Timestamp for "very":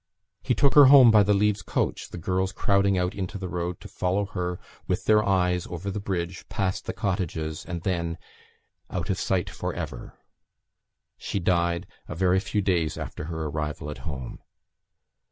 12.15-12.39